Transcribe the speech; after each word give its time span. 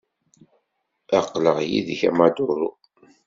Aql-aɣ 1.19 1.57
yid-k 1.69 2.01
a 2.09 2.11
Maduro. 2.17 2.69